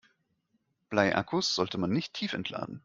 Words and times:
Bleiakkus 0.89 1.53
sollte 1.53 1.77
man 1.77 1.91
nicht 1.91 2.15
tiefentladen. 2.15 2.79